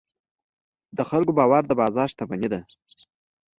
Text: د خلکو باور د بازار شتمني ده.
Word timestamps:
د 0.97 0.99
خلکو 1.09 1.31
باور 1.39 1.63
د 1.67 1.71
بازار 1.81 2.07
شتمني 2.11 2.47
ده. 2.53 2.59